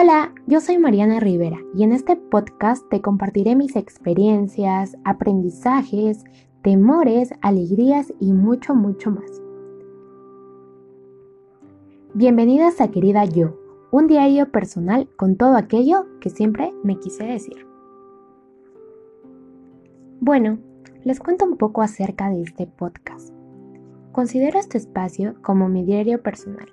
Hola, 0.00 0.32
yo 0.46 0.60
soy 0.60 0.78
Mariana 0.78 1.18
Rivera 1.18 1.58
y 1.74 1.82
en 1.82 1.90
este 1.90 2.14
podcast 2.14 2.88
te 2.88 3.00
compartiré 3.00 3.56
mis 3.56 3.74
experiencias, 3.74 4.96
aprendizajes, 5.04 6.22
temores, 6.62 7.30
alegrías 7.40 8.12
y 8.20 8.32
mucho, 8.32 8.76
mucho 8.76 9.10
más. 9.10 9.42
Bienvenidas 12.14 12.80
a 12.80 12.92
Querida 12.92 13.24
Yo, 13.24 13.58
un 13.90 14.06
diario 14.06 14.52
personal 14.52 15.08
con 15.16 15.34
todo 15.34 15.56
aquello 15.56 16.06
que 16.20 16.30
siempre 16.30 16.72
me 16.84 17.00
quise 17.00 17.24
decir. 17.24 17.66
Bueno, 20.20 20.60
les 21.02 21.18
cuento 21.18 21.44
un 21.44 21.56
poco 21.56 21.82
acerca 21.82 22.30
de 22.30 22.42
este 22.42 22.68
podcast. 22.68 23.34
Considero 24.12 24.60
este 24.60 24.78
espacio 24.78 25.34
como 25.42 25.68
mi 25.68 25.82
diario 25.82 26.22
personal. 26.22 26.68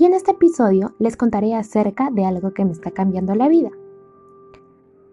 Y 0.00 0.06
en 0.06 0.14
este 0.14 0.30
episodio 0.30 0.94
les 0.98 1.18
contaré 1.18 1.54
acerca 1.54 2.10
de 2.10 2.24
algo 2.24 2.54
que 2.54 2.64
me 2.64 2.72
está 2.72 2.90
cambiando 2.90 3.34
la 3.34 3.48
vida. 3.48 3.68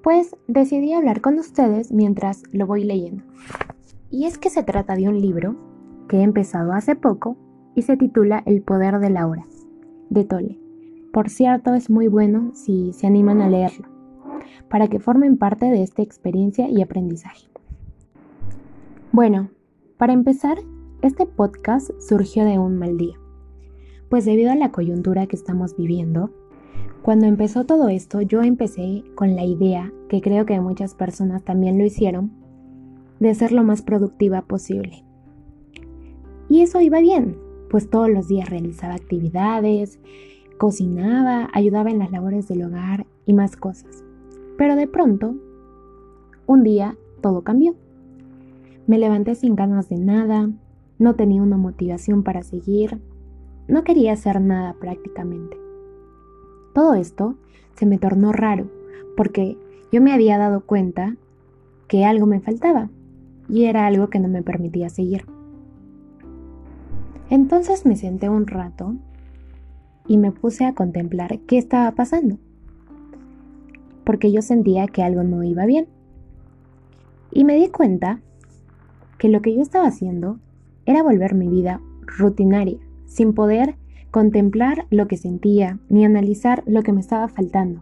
Pues 0.01 0.37
decidí 0.47 0.93
hablar 0.93 1.19
con 1.19 1.37
ustedes 1.37 1.91
mientras 1.91 2.43
lo 2.53 2.65
voy 2.67 2.85
leyendo. 2.85 3.25
Y 4.09 4.27
es 4.27 4.37
que 4.37 4.49
se 4.49 4.63
trata 4.63 4.95
de 4.95 5.09
un 5.09 5.19
libro 5.19 5.57
que 6.07 6.19
he 6.19 6.23
empezado 6.23 6.71
hace 6.71 6.95
poco 6.95 7.35
y 7.75 7.81
se 7.81 7.97
titula 7.97 8.43
El 8.45 8.61
poder 8.61 8.99
de 8.99 9.09
la 9.09 9.27
hora, 9.27 9.45
de 10.09 10.23
Tole. 10.23 10.57
Por 11.11 11.29
cierto, 11.29 11.73
es 11.73 11.89
muy 11.89 12.07
bueno 12.07 12.51
si 12.53 12.93
se 12.93 13.07
animan 13.07 13.41
a 13.41 13.49
leerlo, 13.49 13.89
para 14.69 14.88
que 14.88 15.01
formen 15.01 15.38
parte 15.38 15.65
de 15.65 15.83
esta 15.83 16.01
experiencia 16.01 16.69
y 16.69 16.81
aprendizaje. 16.81 17.49
Bueno, 19.11 19.49
para 19.97 20.13
empezar, 20.13 20.59
este 21.01 21.25
podcast 21.25 21.91
surgió 21.99 22.45
de 22.45 22.57
un 22.57 22.77
mal 22.77 22.95
día, 22.95 23.17
pues 24.09 24.25
debido 24.25 24.52
a 24.52 24.55
la 24.55 24.72
coyuntura 24.72 25.27
que 25.27 25.36
estamos 25.36 25.75
viviendo, 25.75 26.31
cuando 27.02 27.25
empezó 27.25 27.66
todo 27.66 27.89
esto 27.89 28.22
yo 28.22 28.44
empecé 28.44 29.03
con 29.16 29.36
la 29.36 29.45
idea, 29.45 29.94
que 30.09 30.22
creo 30.22 30.45
que 30.45 30.59
muchas 30.59 30.94
personas 30.94 31.44
también 31.44 31.77
lo 31.77 31.86
hicieron, 31.86 32.31
de 33.19 33.33
ser 33.33 33.52
lo 33.52 33.63
más 33.63 33.81
productiva 33.81 34.41
posible. 34.41 35.03
Y 36.50 36.61
eso 36.61 36.81
iba 36.81 37.00
bien, 37.00 37.38
pues 37.69 37.89
todos 37.89 38.09
los 38.09 38.28
días 38.28 38.50
realizaba 38.50 38.95
actividades, 38.95 40.00
cocinaba, 40.58 41.50
ayudaba 41.53 41.91
en 41.91 42.00
las 42.00 42.11
labores 42.11 42.47
del 42.47 42.63
hogar 42.63 43.05
y 43.25 43.33
más 43.33 43.55
cosas. 43.55 44.03
Pero 44.58 44.75
de 44.75 44.88
pronto, 44.88 45.35
un 46.45 46.63
día, 46.63 46.97
todo 47.22 47.41
cambió. 47.41 47.75
Me 48.88 48.97
levanté 48.97 49.35
sin 49.35 49.55
ganas 49.55 49.89
de 49.89 49.97
nada, 49.97 50.50
no 50.97 51.16
tenía 51.16 51.41
una 51.41 51.58
motivación 51.58 52.23
para 52.23 52.44
seguir, 52.44 53.00
no 53.67 53.83
quería 53.83 54.13
hacer 54.13 54.41
nada 54.41 54.73
prácticamente. 54.73 55.57
Todo 56.73 56.93
esto 56.93 57.35
se 57.75 57.85
me 57.85 57.97
tornó 57.97 58.31
raro 58.31 58.69
porque 59.15 59.57
yo 59.91 60.01
me 60.01 60.13
había 60.13 60.37
dado 60.37 60.61
cuenta 60.61 61.15
que 61.88 62.05
algo 62.05 62.25
me 62.25 62.39
faltaba 62.39 62.89
y 63.49 63.65
era 63.65 63.88
algo 63.88 64.09
que 64.09 64.19
no 64.19 64.27
me 64.27 64.43
permitía 64.43 64.89
seguir. 64.89 65.25
Entonces 67.29 67.85
me 67.85 67.95
senté 67.95 68.29
un 68.29 68.47
rato 68.47 68.95
y 70.07 70.17
me 70.17 70.31
puse 70.31 70.65
a 70.65 70.73
contemplar 70.73 71.39
qué 71.39 71.57
estaba 71.57 71.91
pasando, 71.91 72.38
porque 74.05 74.31
yo 74.31 74.41
sentía 74.41 74.88
que 74.88 75.03
algo 75.03 75.23
no 75.23 75.43
iba 75.43 75.65
bien. 75.65 75.88
Y 77.31 77.43
me 77.43 77.55
di 77.55 77.67
cuenta 77.67 78.21
que 79.17 79.27
lo 79.27 79.41
que 79.41 79.53
yo 79.53 79.61
estaba 79.61 79.88
haciendo 79.88 80.39
era 80.85 81.03
volver 81.03 81.35
mi 81.35 81.49
vida 81.49 81.81
rutinaria, 82.01 82.79
sin 83.08 83.33
poder 83.33 83.75
contemplar 84.11 84.86
lo 84.89 85.08
que 85.08 85.17
sentía 85.17 85.80
ni 85.89 86.05
analizar 86.05 86.63
lo 86.67 86.83
que 86.83 86.94
me 86.94 87.02
estaba 87.02 87.27
faltando. 87.27 87.81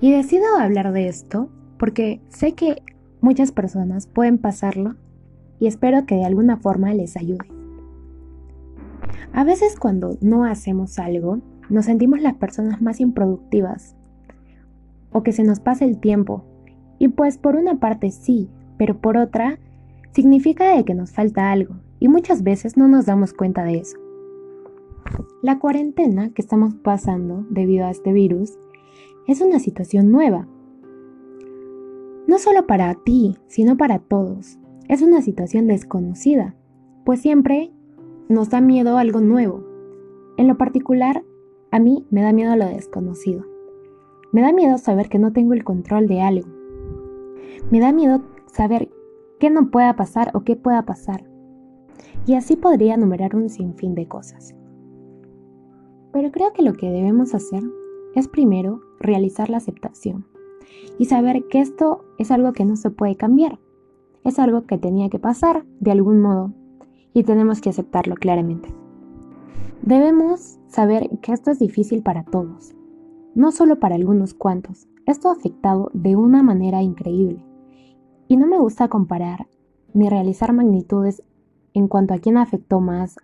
Y 0.00 0.12
decido 0.12 0.44
hablar 0.58 0.92
de 0.92 1.08
esto 1.08 1.48
porque 1.78 2.20
sé 2.28 2.52
que 2.52 2.82
muchas 3.20 3.52
personas 3.52 4.06
pueden 4.06 4.38
pasarlo 4.38 4.96
y 5.58 5.66
espero 5.66 6.04
que 6.04 6.16
de 6.16 6.24
alguna 6.24 6.58
forma 6.58 6.92
les 6.92 7.16
ayude. 7.16 7.48
A 9.32 9.44
veces 9.44 9.78
cuando 9.78 10.16
no 10.20 10.44
hacemos 10.44 10.98
algo, 10.98 11.38
nos 11.68 11.86
sentimos 11.86 12.20
las 12.20 12.34
personas 12.34 12.82
más 12.82 13.00
improductivas 13.00 13.96
o 15.12 15.22
que 15.22 15.32
se 15.32 15.44
nos 15.44 15.60
pasa 15.60 15.84
el 15.84 15.98
tiempo. 15.98 16.44
Y 16.98 17.08
pues 17.08 17.38
por 17.38 17.56
una 17.56 17.78
parte 17.78 18.10
sí, 18.10 18.48
pero 18.76 18.98
por 18.98 19.16
otra 19.16 19.58
significa 20.12 20.76
de 20.76 20.84
que 20.84 20.94
nos 20.94 21.12
falta 21.12 21.50
algo 21.50 21.76
y 22.06 22.08
muchas 22.08 22.44
veces 22.44 22.76
no 22.76 22.86
nos 22.86 23.04
damos 23.04 23.32
cuenta 23.32 23.64
de 23.64 23.78
eso. 23.78 23.98
La 25.42 25.58
cuarentena 25.58 26.32
que 26.32 26.40
estamos 26.40 26.76
pasando 26.76 27.44
debido 27.50 27.84
a 27.84 27.90
este 27.90 28.12
virus 28.12 28.56
es 29.26 29.40
una 29.40 29.58
situación 29.58 30.12
nueva. 30.12 30.46
No 32.28 32.38
solo 32.38 32.68
para 32.68 32.94
ti, 32.94 33.36
sino 33.48 33.76
para 33.76 33.98
todos. 33.98 34.56
Es 34.88 35.02
una 35.02 35.20
situación 35.20 35.66
desconocida, 35.66 36.54
pues 37.04 37.22
siempre 37.22 37.72
nos 38.28 38.50
da 38.50 38.60
miedo 38.60 38.98
algo 38.98 39.20
nuevo. 39.20 39.64
En 40.36 40.46
lo 40.46 40.56
particular, 40.56 41.24
a 41.72 41.80
mí 41.80 42.06
me 42.10 42.22
da 42.22 42.32
miedo 42.32 42.54
lo 42.54 42.66
desconocido. 42.66 43.44
Me 44.30 44.42
da 44.42 44.52
miedo 44.52 44.78
saber 44.78 45.08
que 45.08 45.18
no 45.18 45.32
tengo 45.32 45.54
el 45.54 45.64
control 45.64 46.06
de 46.06 46.20
algo. 46.20 46.46
Me 47.72 47.80
da 47.80 47.90
miedo 47.90 48.22
saber 48.46 48.90
qué 49.40 49.50
no 49.50 49.72
pueda 49.72 49.96
pasar 49.96 50.30
o 50.34 50.44
qué 50.44 50.54
pueda 50.54 50.86
pasar. 50.86 51.24
Y 52.26 52.34
así 52.34 52.56
podría 52.56 52.94
enumerar 52.94 53.36
un 53.36 53.48
sinfín 53.48 53.94
de 53.94 54.08
cosas. 54.08 54.54
Pero 56.12 56.32
creo 56.32 56.52
que 56.52 56.62
lo 56.62 56.72
que 56.72 56.90
debemos 56.90 57.34
hacer 57.34 57.62
es 58.14 58.26
primero 58.26 58.80
realizar 58.98 59.48
la 59.48 59.58
aceptación 59.58 60.26
y 60.98 61.04
saber 61.04 61.46
que 61.48 61.60
esto 61.60 62.04
es 62.18 62.30
algo 62.30 62.52
que 62.52 62.64
no 62.64 62.76
se 62.76 62.90
puede 62.90 63.16
cambiar. 63.16 63.58
Es 64.24 64.38
algo 64.38 64.66
que 64.66 64.78
tenía 64.78 65.08
que 65.08 65.18
pasar 65.18 65.64
de 65.78 65.92
algún 65.92 66.20
modo 66.20 66.52
y 67.12 67.22
tenemos 67.22 67.60
que 67.60 67.70
aceptarlo 67.70 68.16
claramente. 68.16 68.74
Debemos 69.82 70.58
saber 70.66 71.08
que 71.20 71.32
esto 71.32 71.50
es 71.50 71.60
difícil 71.60 72.02
para 72.02 72.24
todos, 72.24 72.74
no 73.34 73.52
solo 73.52 73.78
para 73.78 73.94
algunos 73.94 74.34
cuantos. 74.34 74.88
Esto 75.06 75.28
ha 75.28 75.32
afectado 75.32 75.90
de 75.94 76.16
una 76.16 76.42
manera 76.42 76.82
increíble. 76.82 77.44
Y 78.26 78.36
no 78.36 78.48
me 78.48 78.58
gusta 78.58 78.88
comparar 78.88 79.46
ni 79.94 80.08
realizar 80.08 80.52
magnitudes 80.52 81.22
en 81.76 81.88
cuanto 81.88 82.14
a 82.14 82.18
quién 82.18 82.38
afectó 82.38 82.80
más 82.80 83.16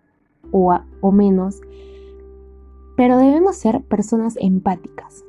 o, 0.51 0.79
o 1.01 1.11
menos, 1.11 1.63
pero 2.97 3.17
debemos 3.17 3.57
ser 3.57 3.83
personas 3.83 4.37
empáticas. 4.39 5.25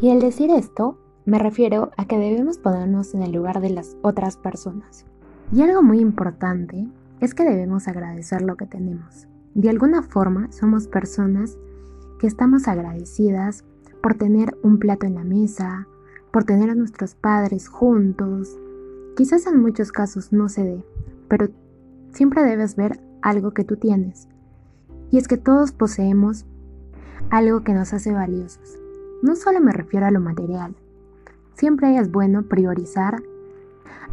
Y 0.00 0.10
al 0.10 0.20
decir 0.20 0.50
esto, 0.50 0.96
me 1.26 1.38
refiero 1.38 1.90
a 1.98 2.06
que 2.06 2.16
debemos 2.16 2.56
ponernos 2.56 3.14
en 3.14 3.22
el 3.22 3.32
lugar 3.32 3.60
de 3.60 3.68
las 3.68 3.98
otras 4.00 4.38
personas. 4.38 5.04
Y 5.52 5.60
algo 5.60 5.82
muy 5.82 6.00
importante 6.00 6.88
es 7.20 7.34
que 7.34 7.44
debemos 7.44 7.86
agradecer 7.86 8.40
lo 8.40 8.56
que 8.56 8.64
tenemos. 8.64 9.28
De 9.54 9.68
alguna 9.68 10.02
forma 10.02 10.50
somos 10.50 10.88
personas 10.88 11.58
que 12.18 12.26
estamos 12.26 12.66
agradecidas 12.66 13.64
por 14.02 14.14
tener 14.14 14.56
un 14.62 14.78
plato 14.78 15.04
en 15.04 15.16
la 15.16 15.24
mesa, 15.24 15.86
por 16.32 16.44
tener 16.44 16.70
a 16.70 16.74
nuestros 16.74 17.14
padres 17.14 17.68
juntos. 17.68 18.56
Quizás 19.16 19.46
en 19.46 19.60
muchos 19.60 19.92
casos 19.92 20.32
no 20.32 20.48
se 20.48 20.64
dé, 20.64 20.84
pero 21.28 21.50
siempre 22.18 22.42
debes 22.42 22.74
ver 22.74 23.00
algo 23.22 23.52
que 23.52 23.62
tú 23.62 23.76
tienes. 23.76 24.26
Y 25.12 25.18
es 25.18 25.28
que 25.28 25.36
todos 25.36 25.70
poseemos 25.70 26.46
algo 27.30 27.62
que 27.62 27.72
nos 27.72 27.92
hace 27.92 28.12
valiosos. 28.12 28.76
No 29.22 29.36
solo 29.36 29.60
me 29.60 29.70
refiero 29.70 30.04
a 30.04 30.10
lo 30.10 30.18
material. 30.18 30.74
Siempre 31.54 31.96
es 31.96 32.10
bueno 32.10 32.42
priorizar 32.42 33.22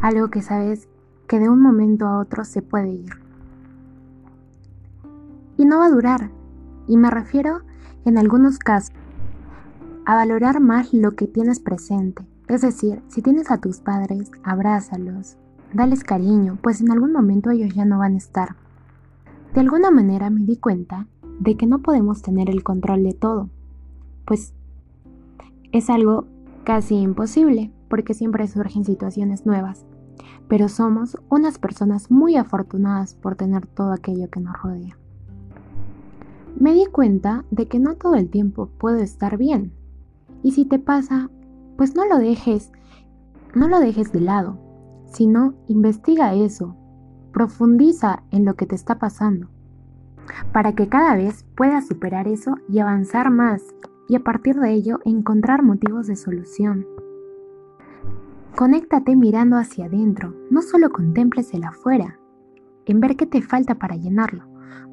algo 0.02 0.30
que 0.30 0.44
sabes 0.44 0.88
que 1.26 1.40
de 1.40 1.50
un 1.50 1.60
momento 1.60 2.06
a 2.06 2.20
otro 2.20 2.46
se 2.46 2.62
puede 2.62 2.90
ir. 2.90 3.14
Y 5.58 5.66
no 5.66 5.80
va 5.80 5.88
a 5.88 5.92
durar. 5.92 6.30
Y 6.88 6.98
me 6.98 7.10
refiero, 7.10 7.62
en 8.06 8.20
algunos 8.20 8.60
casos, 8.60 8.94
a 10.06 10.14
valorar 10.14 10.60
más 10.60 10.94
lo 10.94 11.14
que 11.14 11.26
tienes 11.26 11.60
presente. 11.60 12.24
Es 12.50 12.62
decir, 12.62 13.02
si 13.08 13.24
tienes 13.24 13.50
a 13.50 13.58
tus 13.58 13.80
padres, 13.80 14.30
abrázalos, 14.44 15.38
dales 15.76 16.04
cariño, 16.04 16.58
pues 16.62 16.82
en 16.82 16.92
algún 16.92 17.12
momento 17.12 17.52
ellos 17.52 17.74
ya 17.74 17.86
no 17.86 18.00
van 18.00 18.16
a 18.16 18.18
estar. 18.18 18.56
De 19.54 19.62
alguna 19.62 19.92
manera 19.92 20.30
me 20.30 20.46
di 20.46 20.58
cuenta 20.58 21.08
de 21.40 21.56
que 21.56 21.68
no 21.68 21.80
podemos 21.80 22.22
tener 22.22 22.50
el 22.50 22.64
control 22.64 23.04
de 23.04 23.14
todo, 23.14 23.50
pues 24.26 24.54
es 25.72 25.90
algo 25.90 26.26
casi 26.64 26.96
imposible, 26.96 27.72
porque 27.90 28.14
siempre 28.14 28.48
surgen 28.48 28.86
situaciones 28.86 29.46
nuevas 29.46 29.86
pero 30.48 30.70
somos 30.70 31.18
unas 31.30 31.58
personas 31.58 32.12
muy 32.12 32.36
afortunadas 32.36 33.14
por 33.14 33.36
tener 33.36 33.66
todo 33.68 33.92
aquello 33.92 34.30
que 34.30 34.40
nos 34.40 34.62
rodea. 34.62 34.98
Me 36.58 36.74
di 36.74 36.86
cuenta 36.86 37.44
de 37.52 37.68
que 37.68 37.80
no 37.80 37.96
todo 37.96 38.16
el 38.16 38.30
tiempo 38.30 38.70
puedo 38.78 38.98
estar 38.98 39.38
bien. 39.38 39.74
Y 40.44 40.52
si 40.52 40.66
te 40.66 40.80
pasa, 40.80 41.30
pues 41.78 41.96
no 41.96 42.06
lo 42.06 42.18
dejes, 42.18 42.72
no 43.56 43.68
lo 43.68 43.80
dejes 43.80 44.12
de 44.12 44.22
lado, 44.22 44.58
sino 45.16 45.54
investiga 45.68 46.34
eso, 46.34 46.76
profundiza 47.32 48.24
en 48.32 48.44
lo 48.44 48.56
que 48.56 48.66
te 48.66 48.76
está 48.76 49.00
pasando, 49.00 49.48
para 50.52 50.74
que 50.74 50.90
cada 50.90 51.16
vez 51.16 51.46
puedas 51.56 51.88
superar 51.88 52.28
eso 52.28 52.56
y 52.68 52.80
avanzar 52.80 53.32
más 53.32 53.64
y 54.10 54.16
a 54.16 54.20
partir 54.20 54.56
de 54.58 54.74
ello 54.74 55.00
encontrar 55.06 55.64
motivos 55.64 56.08
de 56.08 56.18
solución. 56.18 56.86
Conéctate 58.58 59.16
mirando 59.16 59.56
hacia 59.58 59.86
adentro, 59.86 60.36
no 60.50 60.62
solo 60.62 60.90
contemples 60.90 61.54
el 61.54 61.64
afuera, 61.64 62.20
en 62.86 63.00
ver 63.00 63.16
qué 63.16 63.26
te 63.26 63.42
falta 63.42 63.76
para 63.76 63.96
llenarlo. 63.96 64.44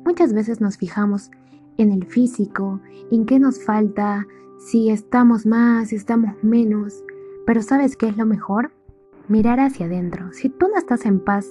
Muchas 0.04 0.32
veces 0.32 0.60
nos 0.60 0.78
fijamos 0.78 1.30
en 1.78 1.90
el 1.90 2.06
físico, 2.06 2.80
en 3.10 3.26
qué 3.26 3.40
nos 3.40 3.64
falta, 3.64 4.26
si 4.58 4.90
estamos 4.90 5.46
más, 5.46 5.88
si 5.88 5.96
estamos 5.96 6.32
menos, 6.42 7.04
pero 7.44 7.60
¿sabes 7.60 7.96
qué 7.96 8.08
es 8.08 8.16
lo 8.16 8.25
mejor? 8.25 8.72
Mirar 9.28 9.60
hacia 9.60 9.86
adentro. 9.86 10.32
Si 10.32 10.48
tú 10.48 10.66
no 10.69 10.76
estás 10.76 11.06
en 11.06 11.20
paz 11.20 11.48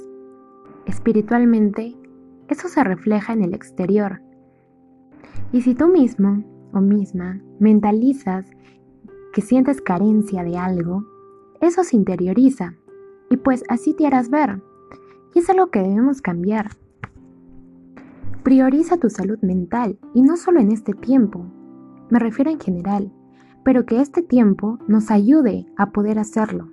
espiritualmente, 0.86 1.96
eso 2.50 2.68
se 2.68 2.84
refleja 2.84 3.32
en 3.32 3.44
el 3.44 3.54
exterior. 3.54 4.22
Y 5.54 5.62
si 5.62 5.74
tú 5.74 5.88
mismo 5.88 6.44
o 6.74 6.82
misma 6.82 7.42
mentalizas 7.60 8.46
que 9.34 9.42
sientes 9.42 9.82
carencia 9.82 10.44
de 10.44 10.58
algo, 10.58 11.06
eso 11.62 11.84
se 11.84 11.96
interioriza 11.96 12.76
y 13.30 13.38
pues 13.38 13.64
así 13.70 13.94
te 13.94 14.06
harás 14.06 14.30
ver. 14.30 14.62
Y 15.34 15.40
es 15.40 15.50
algo 15.50 15.72
que 15.72 15.80
debemos 15.80 16.22
cambiar. 16.22 16.72
Prioriza 18.44 18.98
tu 18.98 19.10
salud 19.10 19.40
mental 19.42 19.98
y 20.14 20.24
no 20.24 20.36
solo 20.36 20.60
en 20.60 20.72
este 20.72 20.94
tiempo, 20.94 21.46
me 22.10 22.20
refiero 22.20 22.52
en 22.52 22.60
general, 22.60 23.14
pero 23.64 23.86
que 23.86 24.02
este 24.02 24.22
tiempo 24.22 24.78
nos 24.88 25.10
ayude 25.10 25.68
a 25.78 25.92
poder 25.92 26.20
hacerlo. 26.20 26.70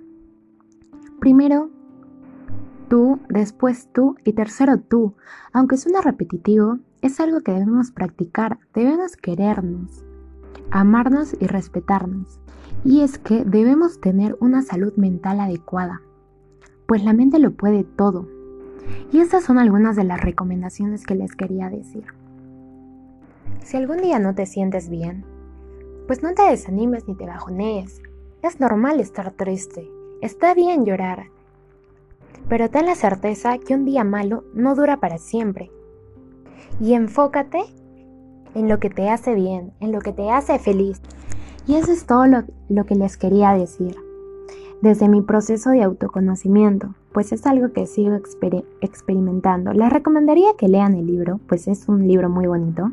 Primero, 1.19 1.69
tú, 2.87 3.19
después 3.29 3.89
tú 3.93 4.15
y 4.23 4.33
tercero 4.33 4.79
tú. 4.79 5.15
Aunque 5.51 5.77
suena 5.77 6.01
repetitivo, 6.01 6.79
es 7.01 7.19
algo 7.19 7.41
que 7.41 7.51
debemos 7.51 7.91
practicar, 7.91 8.59
debemos 8.73 9.17
querernos, 9.17 10.05
amarnos 10.71 11.35
y 11.39 11.47
respetarnos. 11.47 12.39
Y 12.85 13.01
es 13.01 13.17
que 13.17 13.43
debemos 13.43 13.99
tener 13.99 14.37
una 14.39 14.61
salud 14.61 14.93
mental 14.95 15.41
adecuada, 15.41 16.01
pues 16.87 17.03
la 17.03 17.13
mente 17.13 17.39
lo 17.39 17.51
puede 17.51 17.83
todo. 17.83 18.27
Y 19.11 19.19
estas 19.19 19.43
son 19.43 19.59
algunas 19.59 19.95
de 19.95 20.05
las 20.05 20.21
recomendaciones 20.21 21.05
que 21.05 21.15
les 21.15 21.35
quería 21.35 21.69
decir. 21.69 22.05
Si 23.63 23.75
algún 23.75 23.97
día 23.97 24.19
no 24.19 24.33
te 24.33 24.45
sientes 24.45 24.89
bien, 24.89 25.25
pues 26.07 26.23
no 26.23 26.33
te 26.33 26.43
desanimes 26.43 27.07
ni 27.07 27.15
te 27.15 27.25
bajonees. 27.25 28.01
Es 28.41 28.59
normal 28.59 28.99
estar 28.99 29.31
triste, 29.31 29.89
está 30.21 30.53
bien 30.53 30.85
llorar, 30.85 31.27
pero 32.47 32.69
ten 32.69 32.87
la 32.87 32.95
certeza 32.95 33.57
que 33.59 33.75
un 33.75 33.85
día 33.85 34.03
malo 34.03 34.43
no 34.53 34.75
dura 34.75 34.97
para 34.97 35.19
siempre. 35.19 35.71
Y 36.81 36.93
enfócate 36.93 37.61
en 38.55 38.67
lo 38.67 38.79
que 38.79 38.89
te 38.89 39.09
hace 39.09 39.35
bien, 39.35 39.71
en 39.79 39.91
lo 39.91 39.99
que 39.99 40.13
te 40.13 40.29
hace 40.31 40.57
feliz. 40.57 41.01
Y 41.67 41.75
eso 41.75 41.91
es 41.91 42.05
todo 42.05 42.25
lo, 42.25 42.85
que 42.85 42.95
les 42.95 43.17
quería 43.17 43.53
decir. 43.53 43.95
Desde 44.81 45.09
mi 45.09 45.21
proceso 45.21 45.69
de 45.69 45.83
autoconocimiento, 45.83 46.95
pues 47.13 47.31
es 47.31 47.45
algo 47.45 47.71
que 47.73 47.85
sigo 47.85 48.15
experimentando. 48.81 49.73
Les 49.73 49.91
recomendaría 49.91 50.55
que 50.57 50.67
lean 50.67 50.95
el 50.95 51.05
libro, 51.05 51.39
pues 51.47 51.67
es 51.67 51.87
un 51.87 52.07
libro 52.07 52.29
muy 52.29 52.47
bonito. 52.47 52.91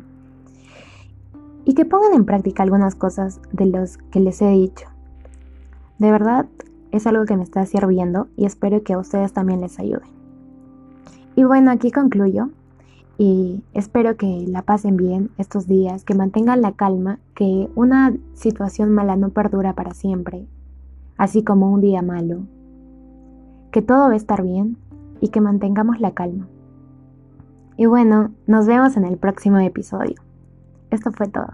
Y 1.65 1.73
que 1.73 1.85
pongan 1.85 2.13
en 2.13 2.25
práctica 2.25 2.63
algunas 2.63 2.93
cosas 2.93 3.41
de 3.51 3.65
los 3.65 3.97
que 4.11 4.19
les 4.19 4.41
he 4.41 4.49
dicho. 4.49 4.87
De 5.97 6.11
verdad, 6.11 6.45
es 6.91 7.07
algo 7.07 7.25
que 7.25 7.37
me 7.37 7.43
está 7.43 7.65
sirviendo 7.65 8.27
y 8.35 8.45
espero 8.45 8.83
que 8.83 8.93
a 8.93 8.97
ustedes 8.97 9.33
también 9.33 9.61
les 9.61 9.79
ayude. 9.79 10.05
Y 11.35 11.43
bueno, 11.43 11.71
aquí 11.71 11.91
concluyo 11.91 12.49
y 13.17 13.63
espero 13.73 14.15
que 14.15 14.45
la 14.47 14.61
pasen 14.61 14.97
bien 14.97 15.31
estos 15.37 15.67
días, 15.67 16.03
que 16.03 16.13
mantengan 16.13 16.61
la 16.61 16.73
calma, 16.73 17.19
que 17.35 17.69
una 17.75 18.15
situación 18.33 18.91
mala 18.91 19.15
no 19.15 19.29
perdura 19.29 19.73
para 19.73 19.93
siempre, 19.93 20.47
así 21.17 21.43
como 21.43 21.71
un 21.71 21.81
día 21.81 22.01
malo, 22.01 22.41
que 23.71 23.81
todo 23.81 24.07
va 24.07 24.13
a 24.13 24.17
estar 24.17 24.43
bien 24.43 24.77
y 25.19 25.29
que 25.29 25.41
mantengamos 25.41 25.99
la 25.99 26.11
calma. 26.11 26.47
Y 27.75 27.85
bueno, 27.85 28.31
nos 28.47 28.65
vemos 28.65 28.97
en 28.97 29.05
el 29.05 29.17
próximo 29.17 29.59
episodio. 29.59 30.15
Esto 30.89 31.11
fue 31.11 31.27
todo. 31.27 31.53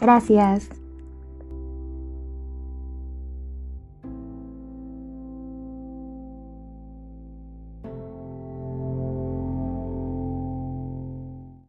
Gracias. 0.00 0.81